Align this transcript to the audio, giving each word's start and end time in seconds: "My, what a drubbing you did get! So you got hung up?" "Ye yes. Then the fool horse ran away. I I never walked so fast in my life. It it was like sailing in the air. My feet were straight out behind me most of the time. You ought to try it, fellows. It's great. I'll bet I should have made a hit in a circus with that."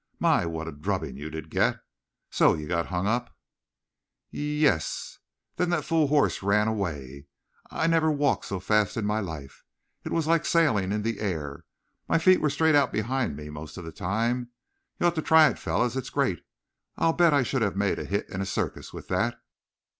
"My, 0.19 0.47
what 0.47 0.67
a 0.67 0.71
drubbing 0.71 1.15
you 1.15 1.29
did 1.29 1.51
get! 1.51 1.79
So 2.31 2.55
you 2.55 2.67
got 2.67 2.87
hung 2.87 3.05
up?" 3.05 3.37
"Ye 4.31 4.57
yes. 4.57 5.19
Then 5.57 5.69
the 5.69 5.83
fool 5.83 6.07
horse 6.07 6.41
ran 6.41 6.67
away. 6.67 7.27
I 7.69 7.83
I 7.83 7.85
never 7.85 8.09
walked 8.11 8.45
so 8.45 8.59
fast 8.59 8.97
in 8.97 9.05
my 9.05 9.19
life. 9.19 9.63
It 10.03 10.07
it 10.07 10.11
was 10.15 10.25
like 10.25 10.43
sailing 10.43 10.91
in 10.91 11.03
the 11.03 11.19
air. 11.19 11.65
My 12.09 12.17
feet 12.17 12.41
were 12.41 12.49
straight 12.49 12.73
out 12.73 12.91
behind 12.91 13.35
me 13.37 13.51
most 13.51 13.77
of 13.77 13.85
the 13.85 13.91
time. 13.91 14.49
You 14.99 15.05
ought 15.05 15.13
to 15.13 15.21
try 15.21 15.47
it, 15.49 15.59
fellows. 15.59 15.95
It's 15.95 16.09
great. 16.09 16.43
I'll 16.97 17.13
bet 17.13 17.31
I 17.31 17.43
should 17.43 17.61
have 17.61 17.75
made 17.75 17.99
a 17.99 18.05
hit 18.05 18.27
in 18.27 18.41
a 18.41 18.45
circus 18.47 18.91
with 18.91 19.07
that." 19.09 19.39